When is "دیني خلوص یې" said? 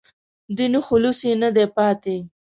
0.57-1.33